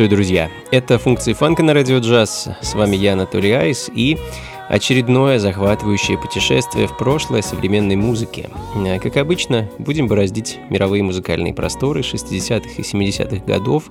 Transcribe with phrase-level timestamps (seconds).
[0.00, 0.50] Приветствую, друзья!
[0.70, 2.48] Это функции фанка на радио джаз.
[2.62, 4.16] С вами я, Анатолий Айс, и
[4.70, 8.48] очередное захватывающее путешествие в прошлое современной музыки.
[9.02, 13.90] Как обычно, будем бороздить мировые музыкальные просторы 60-х и 70-х годов,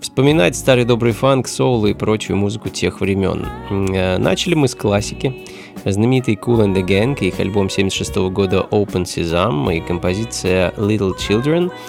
[0.00, 3.46] вспоминать старый добрый фанк, соул и прочую музыку тех времен.
[3.68, 5.44] Начали мы с классики.
[5.84, 11.12] Знаменитый Cool and the Gang и их альбом 76 года Open Sesame и композиция Little
[11.18, 11.70] Children–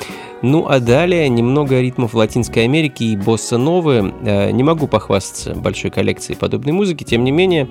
[0.41, 4.13] ну а далее немного ритмов Латинской Америки и босса-новы.
[4.23, 7.67] Э, не могу похвастаться большой коллекцией подобной музыки, тем не менее,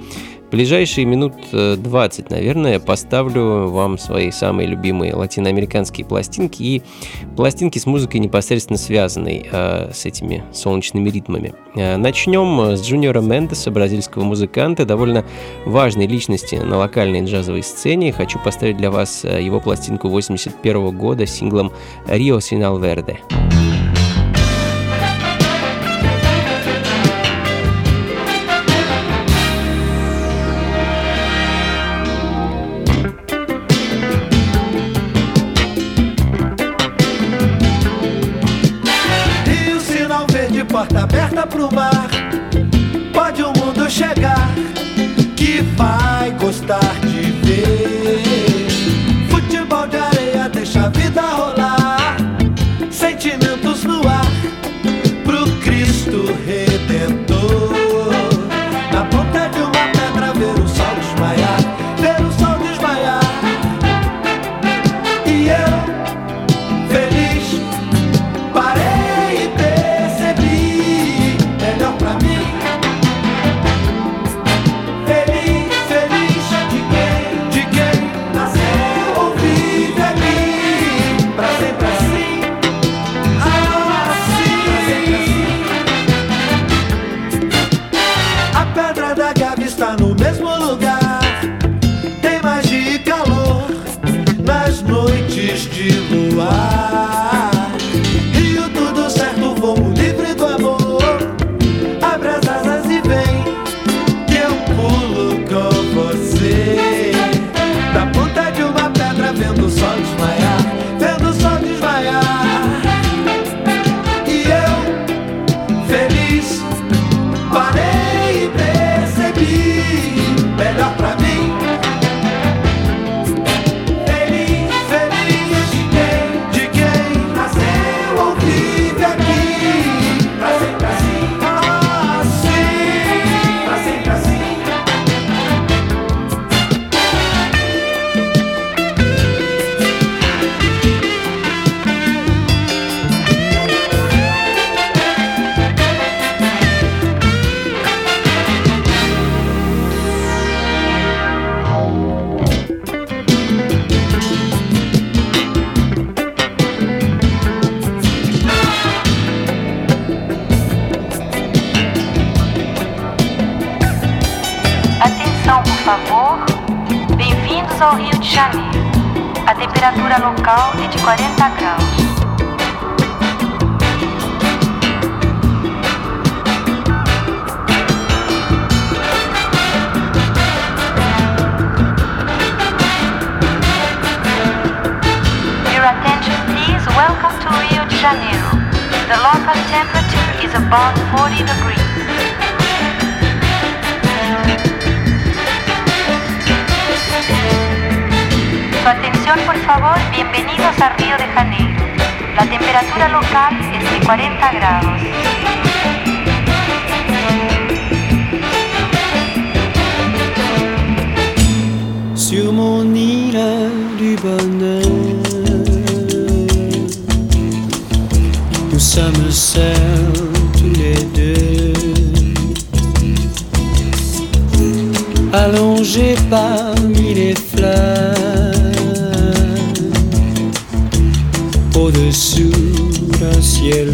[0.51, 6.83] ближайшие минут 20, э, наверное, поставлю вам свои самые любимые латиноамериканские пластинки и
[7.37, 11.55] пластинки с музыкой непосредственно связанной э, с этими солнечными ритмами.
[11.75, 15.25] Э, начнем с Джуниора Мендеса, бразильского музыканта, довольно
[15.65, 18.13] важной личности на локальной джазовой сцене.
[18.13, 21.73] Хочу поставить для вас э, его пластинку 81 года с синглом
[22.07, 23.21] «Рио Синал Верде».
[23.31, 23.80] porta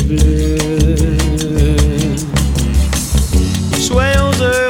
[0.04, 0.56] bleu.
[3.78, 4.65] Soyons heureux.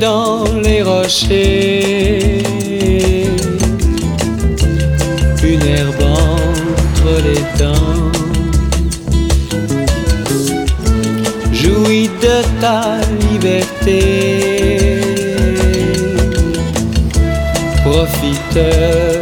[0.00, 2.42] dans les rochers.
[5.42, 8.10] Une herbe entre les dents.
[11.52, 14.00] Jouis de ta liberté.
[17.82, 19.19] Profite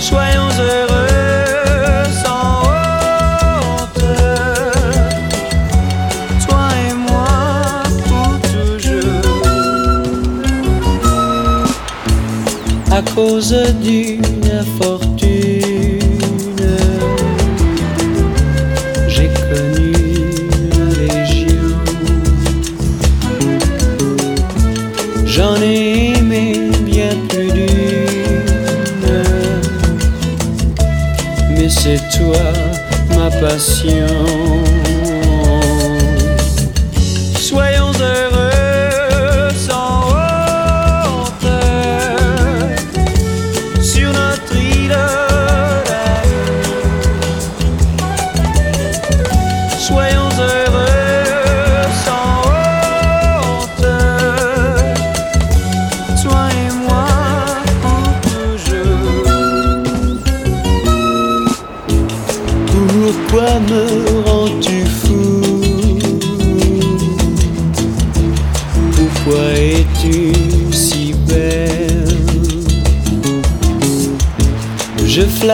[0.00, 4.04] soyons heureux sans honte.
[6.46, 7.28] Toi et moi
[8.08, 9.44] pour toujours.
[12.90, 14.99] À cause d'une force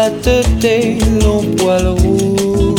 [0.07, 2.75] flatté nos poils roux.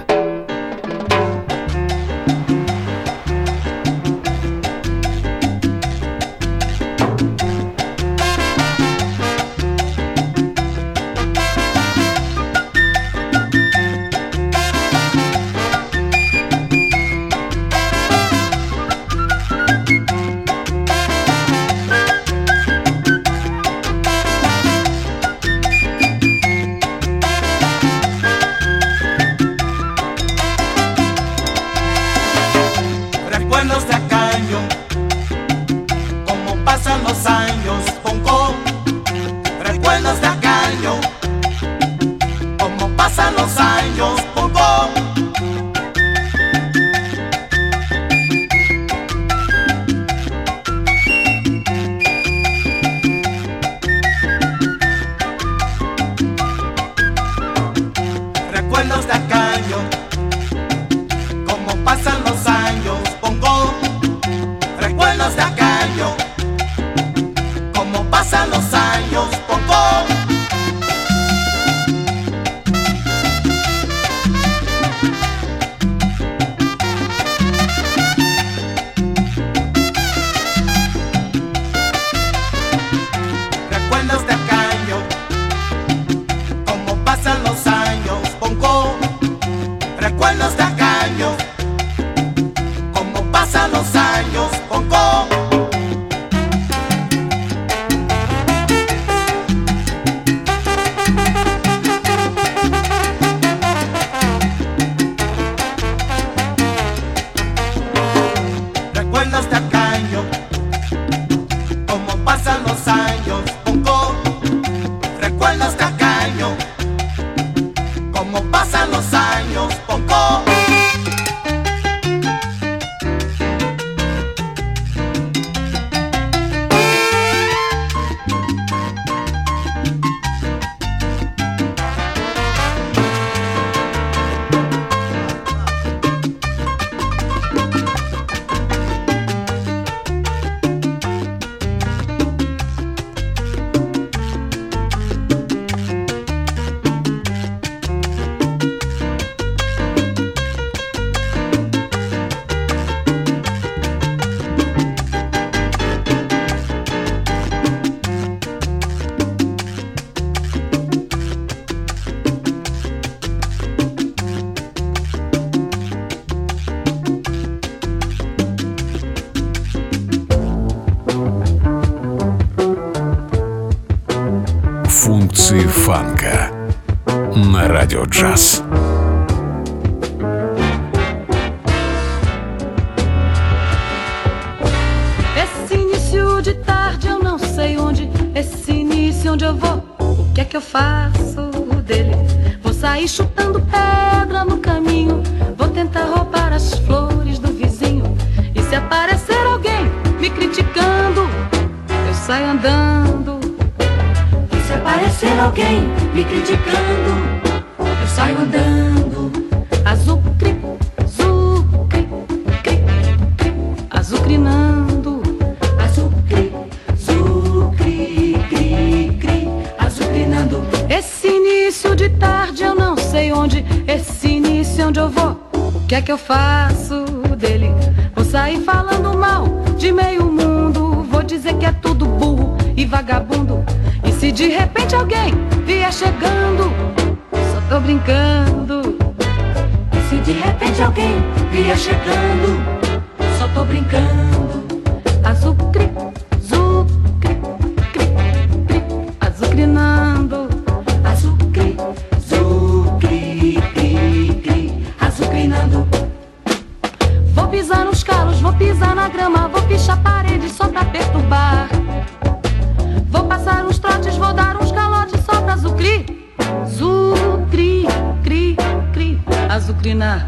[269.97, 270.19] 那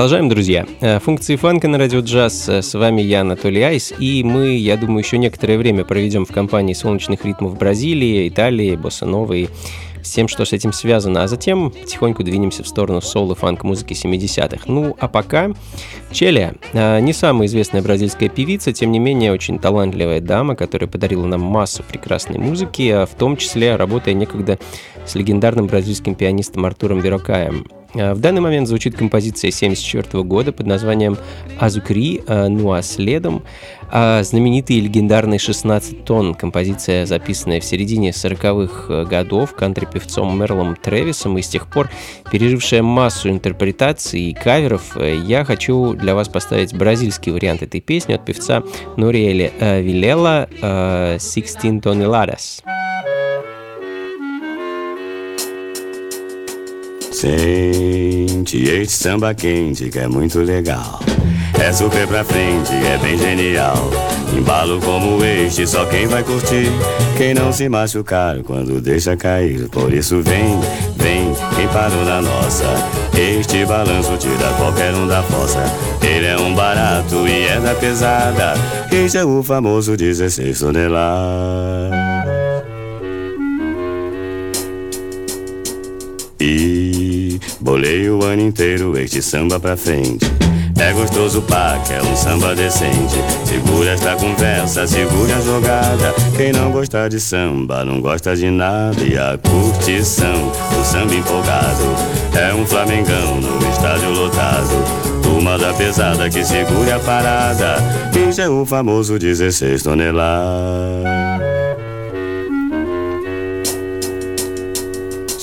[0.00, 0.66] Продолжаем, друзья.
[0.80, 2.48] Э, функции фанка на радио джаз.
[2.48, 6.32] Э, с вами я, Анатолий Айс, и мы, я думаю, еще некоторое время проведем в
[6.32, 9.48] компании солнечных ритмов Бразилии, Италии, Босса-Новы и
[10.02, 13.92] с тем, что с этим связано, а затем потихоньку двинемся в сторону соло фанк музыки
[13.92, 14.62] 70-х.
[14.68, 15.50] Ну, а пока
[16.12, 21.26] Челия, э, не самая известная бразильская певица, тем не менее очень талантливая дама, которая подарила
[21.26, 24.58] нам массу прекрасной музыки, а в том числе работая некогда
[25.04, 27.66] с легендарным бразильским пианистом Артуром Верокаем.
[27.92, 31.16] В данный момент звучит композиция 1974 года под названием
[31.58, 33.42] «Азукри», ну а следом
[33.90, 41.42] знаменитый и легендарный «16 тонн», композиция, записанная в середине 40-х годов кантри-певцом Мерлом Тревисом и
[41.42, 41.90] с тех пор
[42.30, 48.24] пережившая массу интерпретаций и каверов, я хочу для вас поставить бразильский вариант этой песни от
[48.24, 48.62] певца
[48.96, 52.62] Нориэля Вилела «16 toneladas».
[57.20, 60.98] Sente este samba quente que é muito legal.
[61.62, 63.90] É super pra frente, é bem genial.
[64.34, 66.72] Embalo como este, só quem vai curtir.
[67.18, 69.68] Quem não se machucar quando deixa cair.
[69.68, 70.58] Por isso vem,
[70.96, 72.64] vem, quem parou na nossa.
[73.12, 75.62] Este balanço tira qualquer um da fossa.
[76.02, 78.54] Ele é um barato e é da pesada.
[78.90, 81.99] Este é o famoso 16 toneladas.
[87.60, 90.26] Bolei o ano inteiro este samba pra frente.
[90.78, 93.16] É gostoso pá, que é um samba decente.
[93.44, 96.14] Segura esta conversa, segura a jogada.
[96.36, 98.98] Quem não gosta de samba, não gosta de nada.
[99.02, 101.84] E a curtição do samba empolgado
[102.34, 105.20] é um flamengão no estádio lotado.
[105.22, 107.76] Turma da pesada que segura a parada.
[108.28, 111.29] Isso é o famoso 16 toneladas.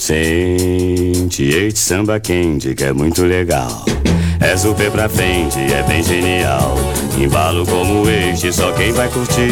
[0.07, 3.83] Sente este samba quente que é muito legal.
[4.39, 6.77] É super pra frente, é bem genial.
[7.19, 9.51] Embalo como este, só quem vai curtir.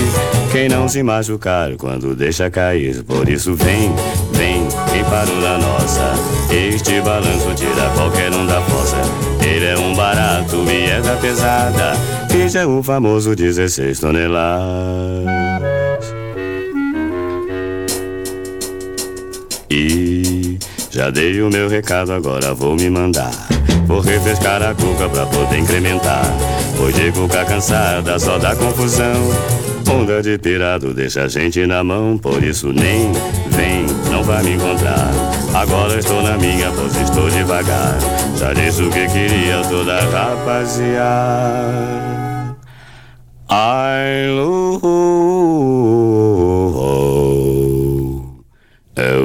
[0.53, 3.03] Quem não se machucar quando deixa cair.
[3.03, 3.93] Por isso vem,
[4.31, 6.13] vem, quem parou na nossa.
[6.49, 9.01] Este balanço tira qualquer um da fossa.
[9.45, 11.91] Ele é um barato e é da pesada.
[12.33, 15.25] Este é o famoso 16 toneladas.
[19.69, 20.04] E
[20.95, 23.33] já dei o meu recado, agora vou me mandar.
[23.85, 26.23] Vou refrescar a cuca pra poder incrementar.
[26.77, 29.13] Pois de cuca cansada só dá confusão.
[29.91, 33.11] Onda de pirado deixa a gente na mão, por isso nem
[33.49, 35.11] vem, não vai me encontrar.
[35.53, 37.97] Agora estou na minha pose, estou devagar.
[38.37, 40.95] Já disse o que queria toda rapaziada.
[43.49, 44.79] Ai, Lu,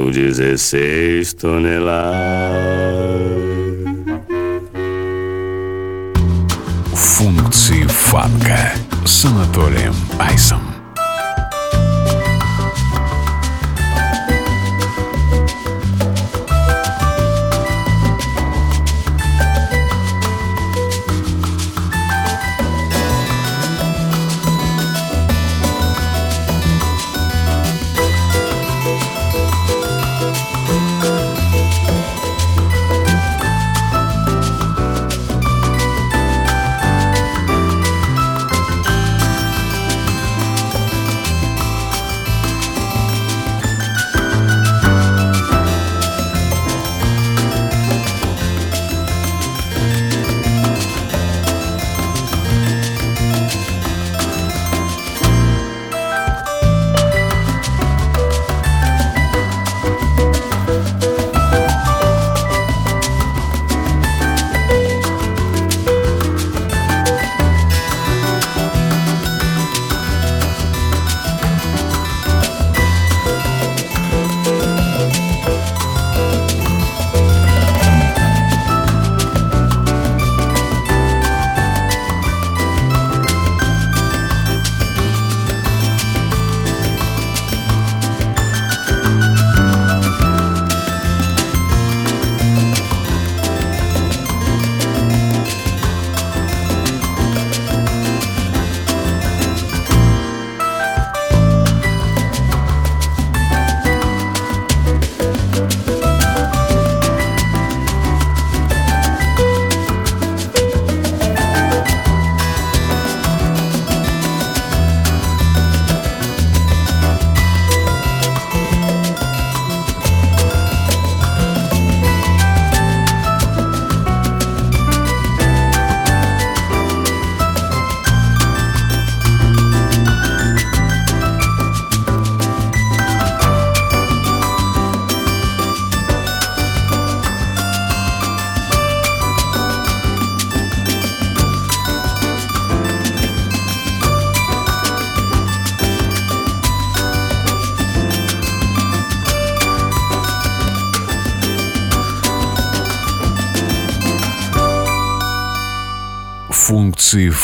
[0.00, 2.16] o 16 toneladas.
[6.94, 8.72] Функции фанка
[9.04, 10.69] с Анатолием Айсом.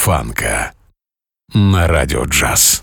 [0.08, 0.72] Фанка
[1.54, 2.80] на радио джаз.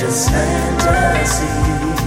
[0.00, 1.97] Just fantasy?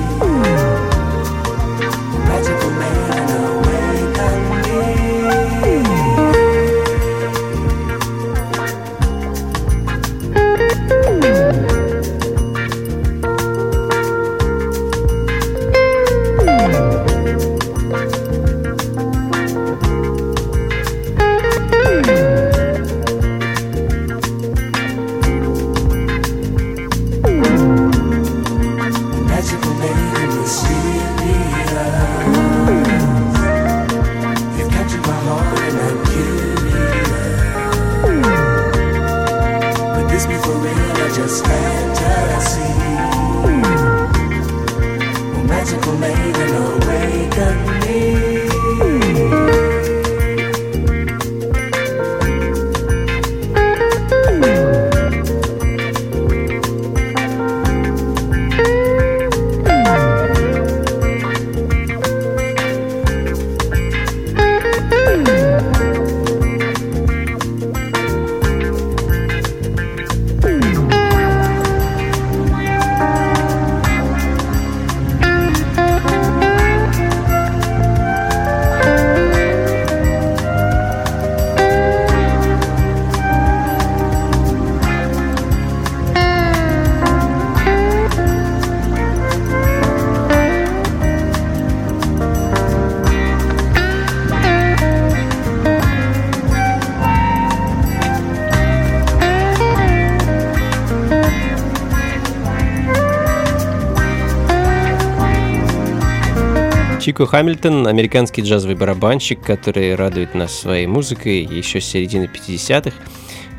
[107.12, 112.94] Чико Хамильтон– американский джазовый барабанщик, который радует нас своей музыкой еще с середины 50-х.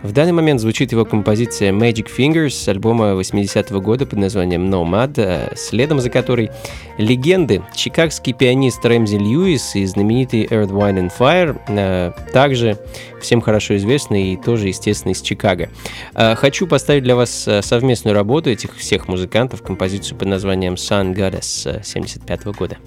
[0.03, 5.13] В данный момент звучит его композиция Magic Fingers с альбома 80-го года под названием Nomad,
[5.17, 6.51] э, следом за которой
[6.97, 12.79] легенды, чикагский пианист Рэмзи Льюис и знаменитый Earth, Wine and Fire, э, также
[13.21, 15.69] всем хорошо известный и тоже, естественно, из Чикаго.
[16.15, 21.85] Э, Хочу поставить для вас совместную работу этих всех музыкантов, композицию под названием Sun Goddess
[21.85, 22.79] 75 года.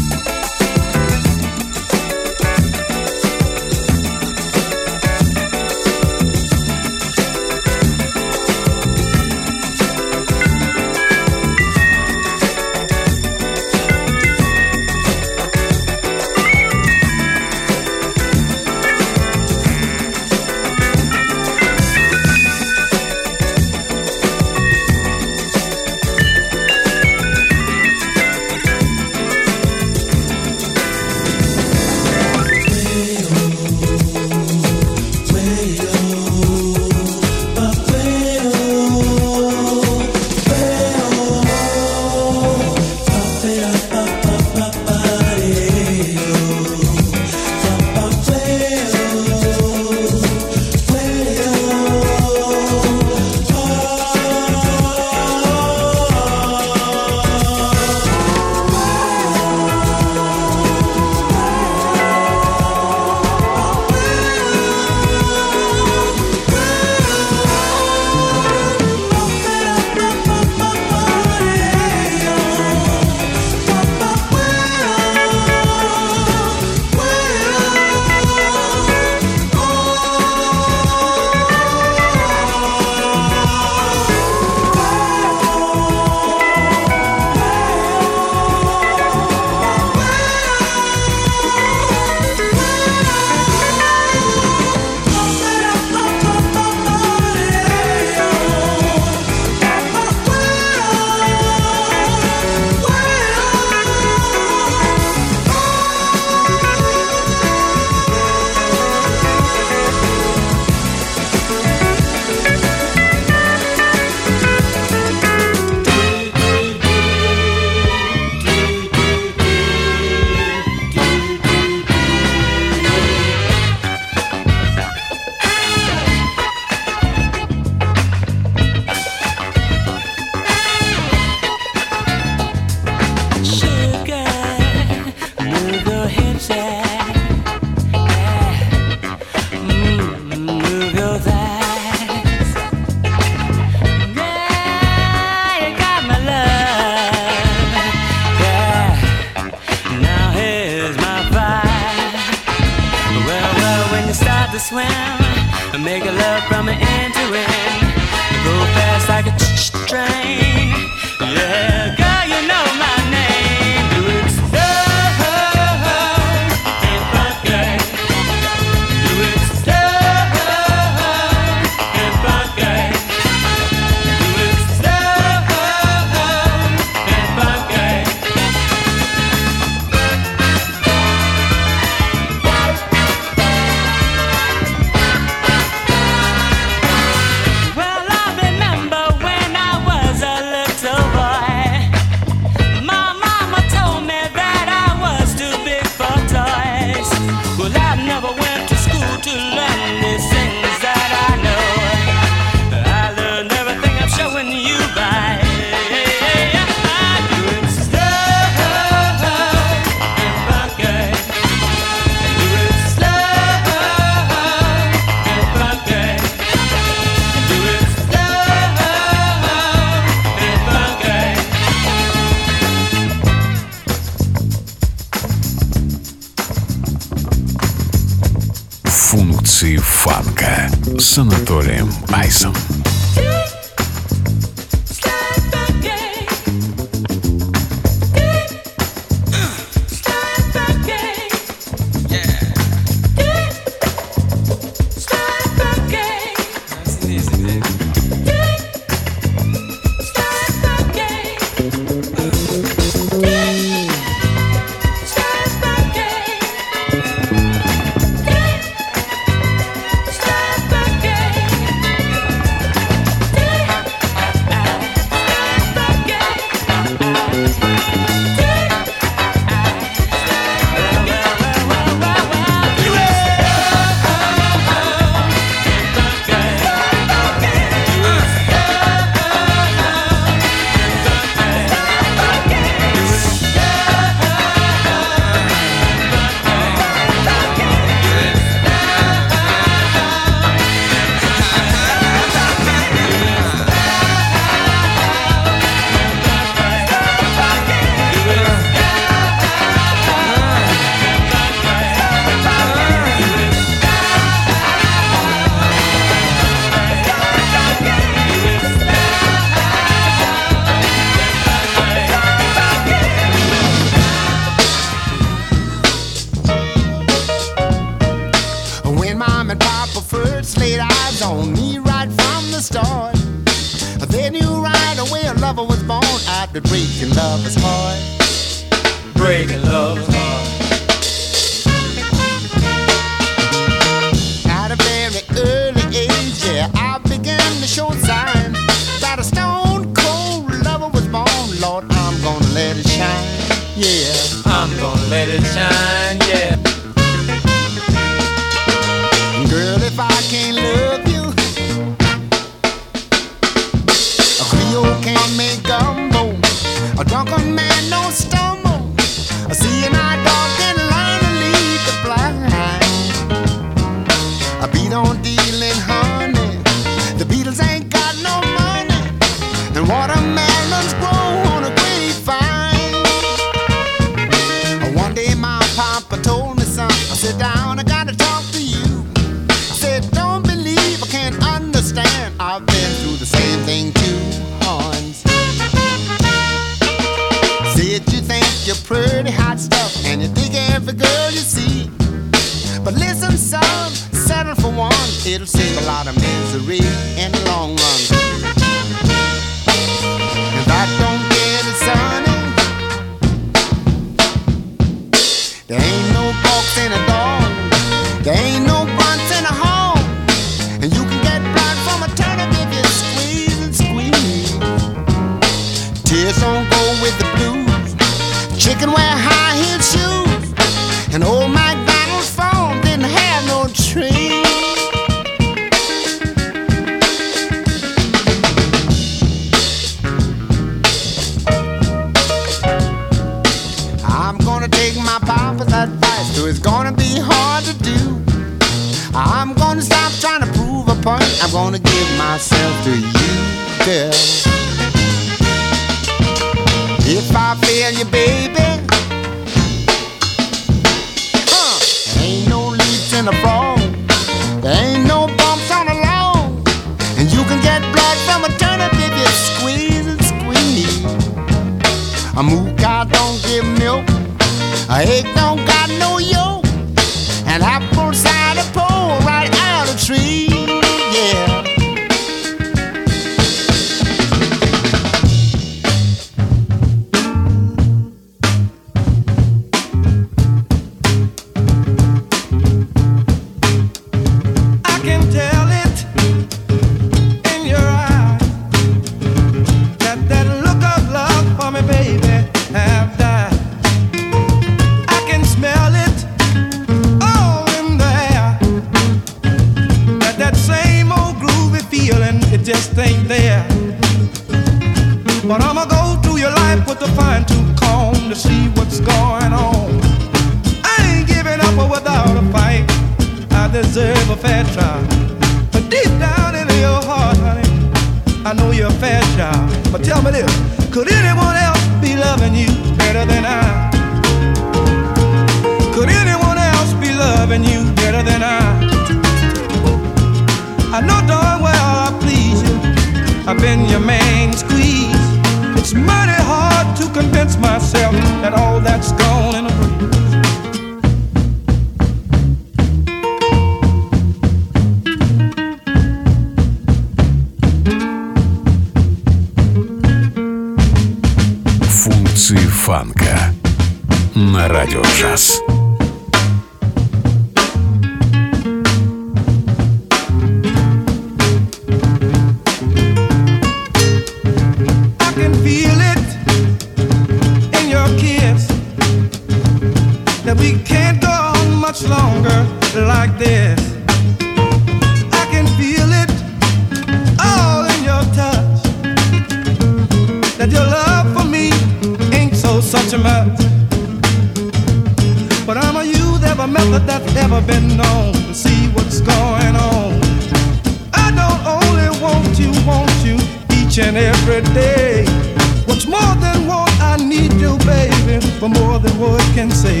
[598.64, 600.00] for more than words can say.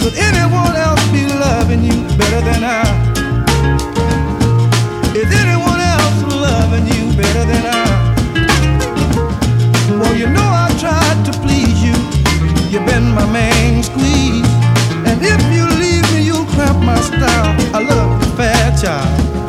[0.00, 2.82] Could anyone else be loving you better than I?
[5.14, 7.86] Is anyone else loving you better than I?
[10.00, 11.94] Well, you know I tried to please you.
[12.70, 14.50] You've been my main squeeze.
[15.08, 17.54] And if you leave me, you'll cramp my style.
[17.72, 19.39] I love you, fair child.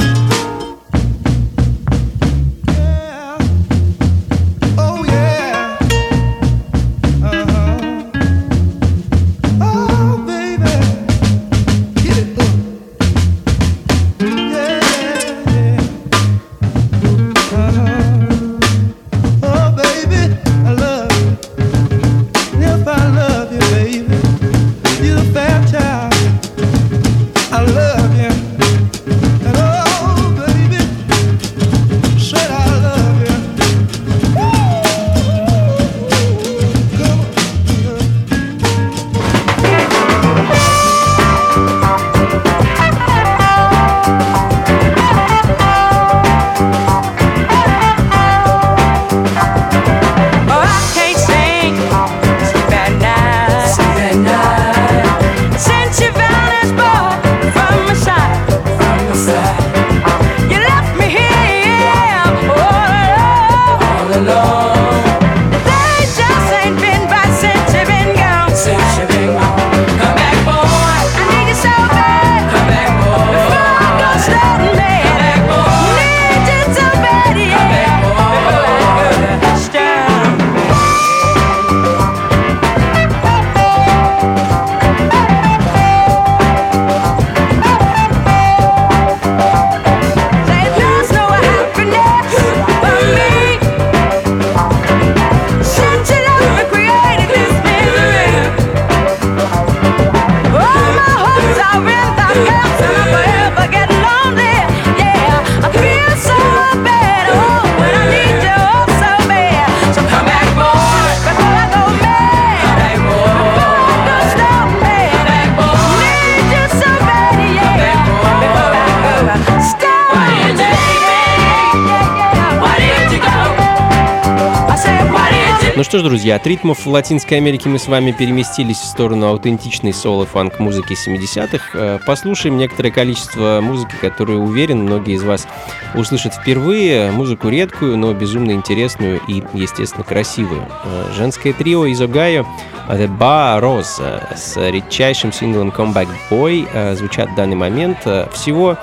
[125.92, 130.58] Что ж, друзья, от ритмов Латинской Америки мы с вами переместились в сторону аутентичной соло-фанк
[130.58, 131.72] музыки 70-х.
[131.74, 135.50] Э, послушаем некоторое количество музыки, которую, уверен, многие из вас
[135.94, 137.12] услышат впервые.
[137.12, 140.66] Музыку редкую, но безумно интересную и, естественно, красивую.
[140.86, 142.46] Э, Женское трио из Огайо
[142.88, 147.98] The Bar Rose с редчайшим синглом Comeback Boy э, звучат в данный момент.
[148.32, 148.78] Всего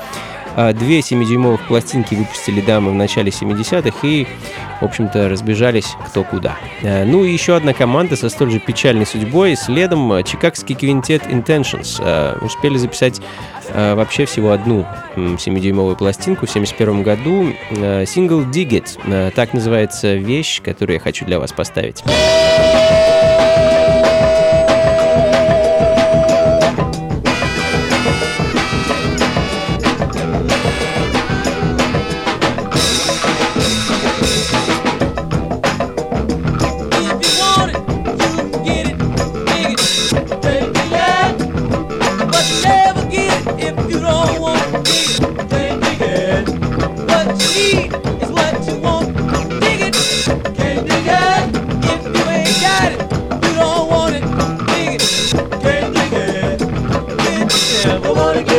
[0.75, 4.27] две 7-дюймовых пластинки выпустили дамы в начале 70-х и,
[4.81, 6.57] в общем-то, разбежались кто куда.
[6.83, 9.57] А, ну и еще одна команда со столь же печальной судьбой.
[9.57, 13.21] Следом а, чикагский квинтет Intentions успели записать
[13.73, 14.87] вообще всего одну
[15.17, 17.53] 7-дюймовую пластинку в 71 году.
[18.07, 19.33] Сингл Dig It.
[19.33, 22.03] Так называется вещь, которую я хочу для вас поставить.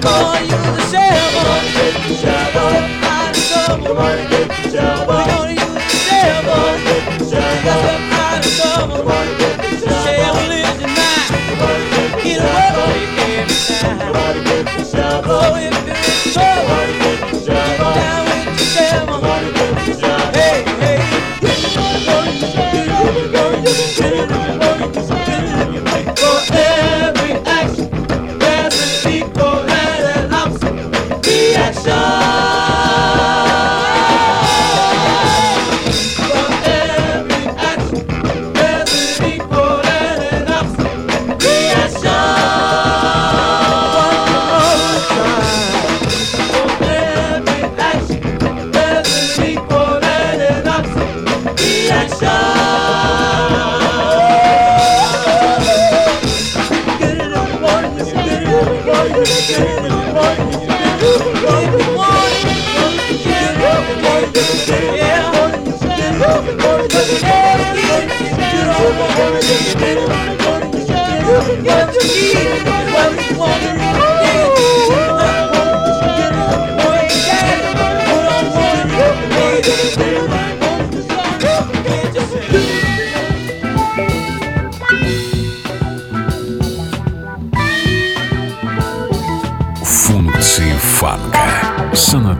[0.00, 0.42] devil.
[0.42, 1.56] You the devil.
[1.76, 2.74] You the devil.
[3.04, 4.39] I'm the devil.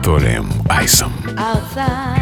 [0.00, 1.12] Анатолием Айсом.
[1.36, 2.19] outside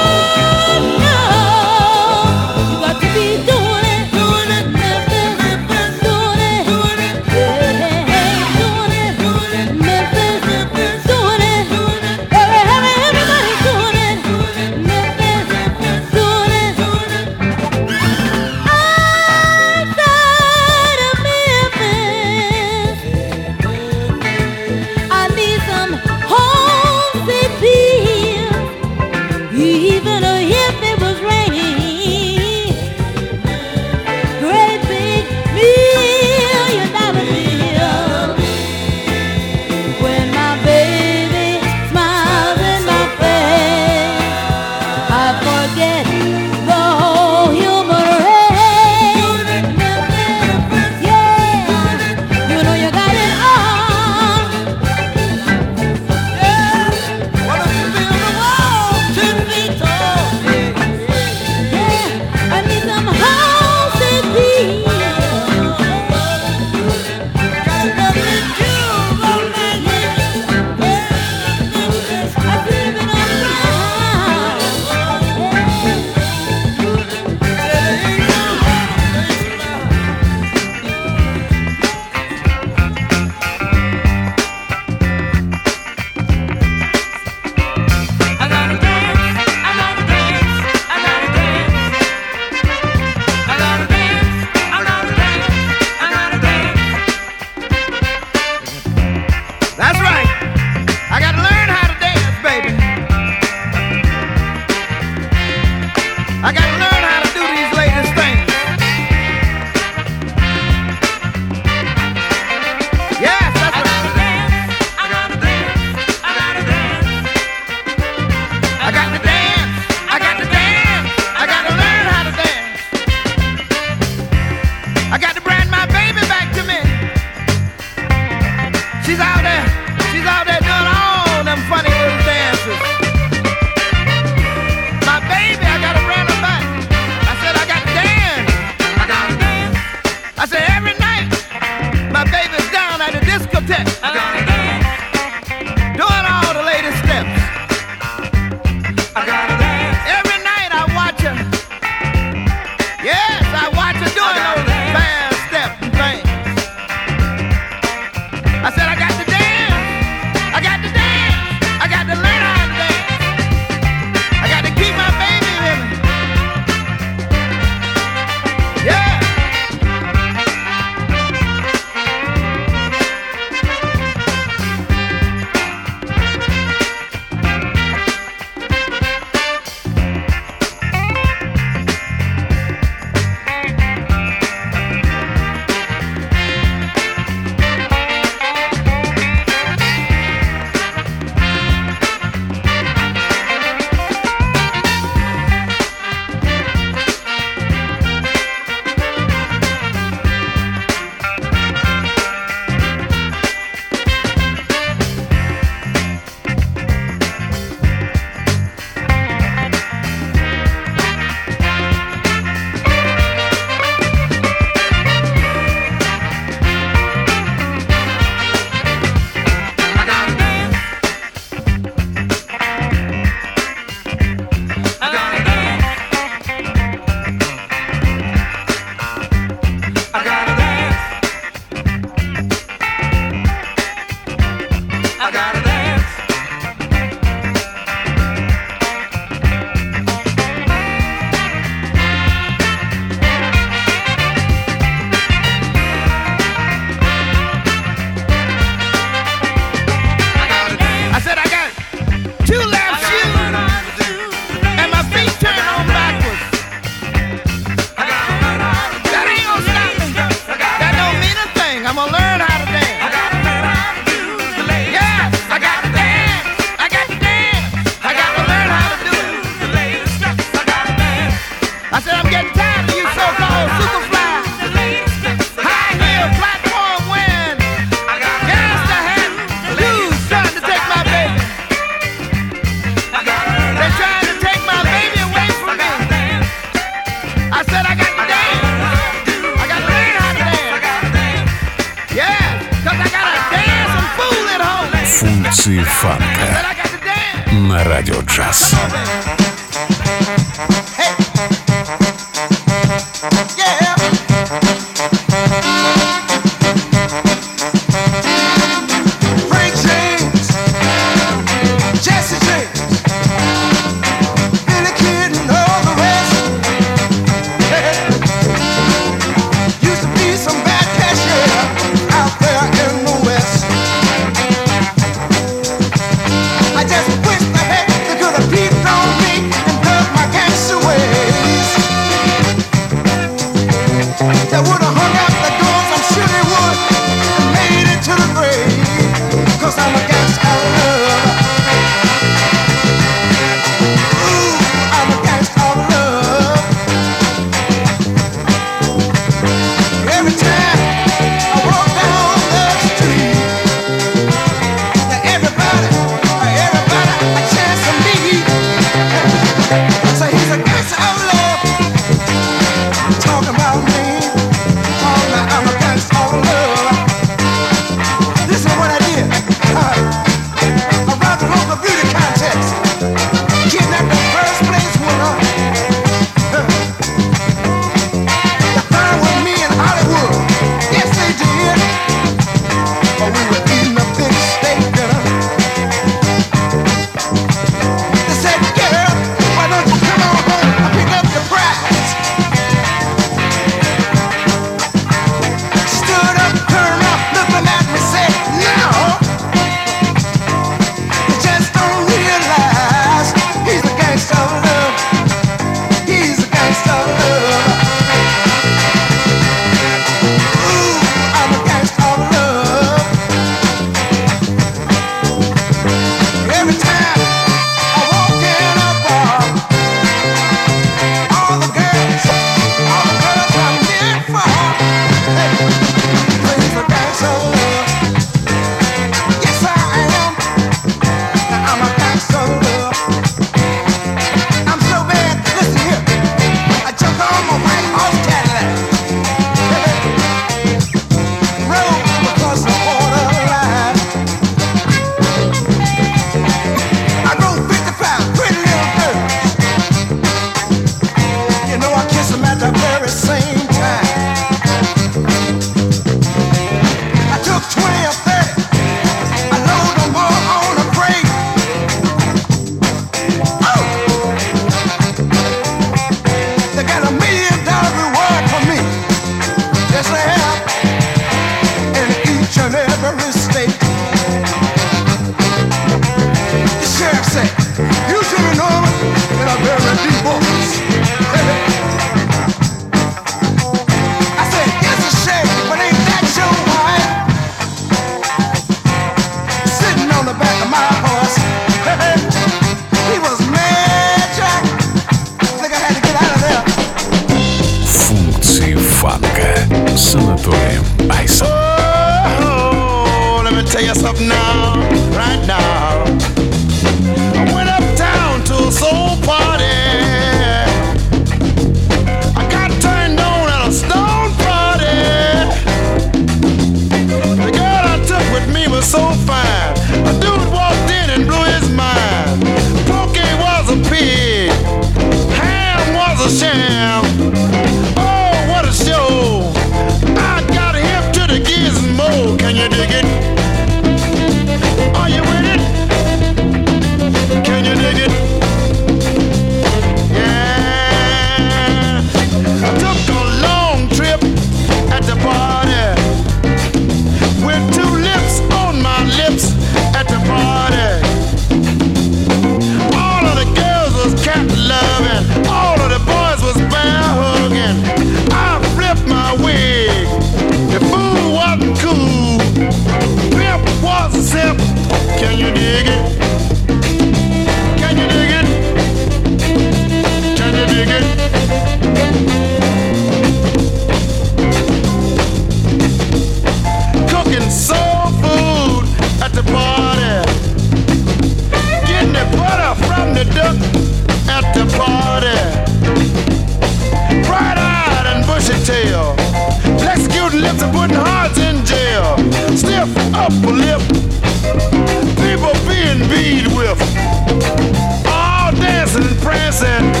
[599.61, 600.00] said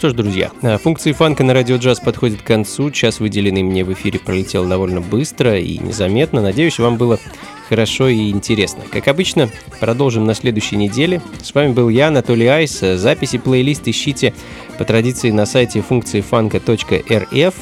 [0.00, 2.90] что ж, друзья, э, функции фанка на радио джаз подходят к концу.
[2.90, 6.40] Час, выделенный мне в эфире, пролетел довольно быстро и незаметно.
[6.40, 7.18] Надеюсь, вам было
[7.68, 8.82] хорошо и интересно.
[8.90, 11.20] Как обычно, продолжим на следующей неделе.
[11.42, 12.80] С вами был я, Анатолий Айс.
[12.80, 14.32] Записи плейлист ищите
[14.78, 16.22] по традиции на сайте функции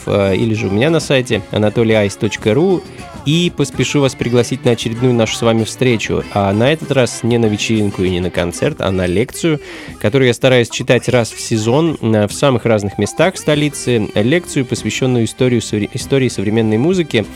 [0.06, 2.84] э, или же у меня на сайте anatolyice.ru
[3.28, 6.24] и поспешу вас пригласить на очередную нашу с вами встречу.
[6.32, 9.60] А на этот раз не на вечеринку и не на концерт, а на лекцию,
[10.00, 14.08] которую я стараюсь читать раз в сезон э, в самых разных местах столицы.
[14.14, 17.26] Лекцию, посвященную историю, истории современной музыки.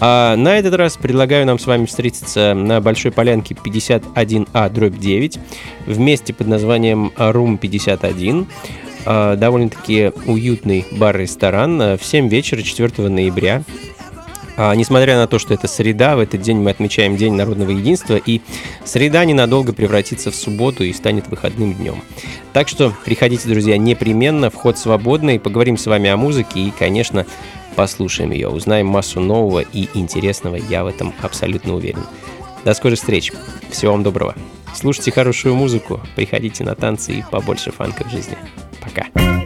[0.00, 5.38] А на этот раз предлагаю нам с вами встретиться на Большой Полянке 51А дробь 9
[5.84, 8.46] в месте под названием Room 51
[9.04, 13.62] э, довольно-таки уютный бар-ресторан э, в 7 вечера 4 ноября.
[14.56, 18.16] А, несмотря на то, что это среда, в этот день мы отмечаем День народного единства,
[18.16, 18.40] и
[18.84, 22.02] среда ненадолго превратится в субботу и станет выходным днем.
[22.52, 27.26] Так что приходите, друзья, непременно, вход свободный, поговорим с вами о музыке и, конечно,
[27.74, 32.04] послушаем ее, узнаем массу нового и интересного, я в этом абсолютно уверен.
[32.64, 33.32] До скорых встреч,
[33.70, 34.34] всего вам доброго.
[34.74, 38.36] Слушайте хорошую музыку, приходите на танцы и побольше фанка в жизни.
[38.80, 39.43] Пока.